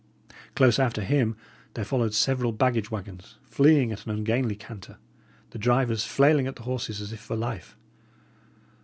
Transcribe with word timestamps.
Close 0.55 0.79
after 0.79 1.03
him 1.03 1.35
there 1.75 1.85
followed 1.85 2.15
several 2.15 2.51
baggage 2.51 2.89
waggons, 2.89 3.37
fleeing 3.43 3.91
at 3.91 4.03
an 4.07 4.11
ungainly 4.11 4.55
canter, 4.55 4.97
the 5.51 5.59
drivers 5.59 6.05
flailing 6.07 6.47
at 6.47 6.55
the 6.55 6.63
horses 6.63 6.99
as 7.01 7.13
if 7.13 7.19
for 7.19 7.35
life. 7.35 7.77